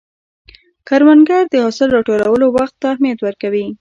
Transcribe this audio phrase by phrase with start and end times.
[0.87, 3.65] کروندګر د حاصل راټولولو وخت ته اهمیت ورکوي